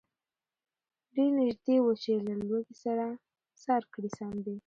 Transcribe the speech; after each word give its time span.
ډېر 1.13 1.29
نیژدې 1.39 1.75
وو 1.81 1.93
چي 2.01 2.11
له 2.25 2.33
لوږي 2.49 2.75
سر 3.63 3.81
کړي 3.93 4.09
ساندي 4.17 4.55